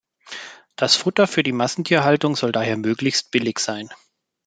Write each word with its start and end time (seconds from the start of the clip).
Das 0.77 0.95
Futter 0.95 1.27
für 1.27 1.43
die 1.43 1.51
Massentierhaltung 1.51 2.35
soll 2.35 2.51
daher 2.51 2.75
möglichst 2.75 3.29
billig 3.29 3.59
sein. 3.59 3.87